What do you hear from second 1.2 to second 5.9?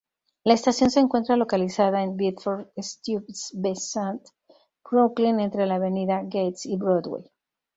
localizada en Bedford-Stuyvesant, Brooklyn entre la